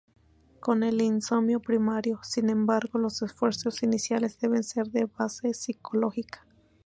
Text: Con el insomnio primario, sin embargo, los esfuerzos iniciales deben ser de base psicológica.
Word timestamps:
Con 0.59 0.81
el 0.81 0.99
insomnio 0.99 1.59
primario, 1.59 2.19
sin 2.23 2.49
embargo, 2.49 2.97
los 2.97 3.21
esfuerzos 3.21 3.83
iniciales 3.83 4.39
deben 4.39 4.63
ser 4.63 4.87
de 4.87 5.05
base 5.05 5.53
psicológica. 5.53 6.43